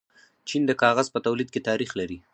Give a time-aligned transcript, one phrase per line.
[0.47, 2.17] چین د کاغذ په تولید کې تاریخ لري.